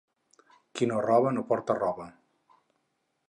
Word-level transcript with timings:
Qui 0.77 0.87
no 0.91 1.01
roba, 1.07 1.33
no 1.37 1.43
porta 1.51 1.75
roba. 1.81 2.07